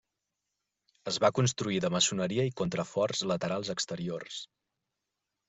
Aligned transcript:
Es 1.11 1.19
va 1.25 1.29
construir 1.39 1.77
de 1.85 1.91
maçoneria 1.97 2.47
i 2.49 2.55
contraforts 2.63 3.23
laterals 3.33 3.71
exteriors. 3.77 4.43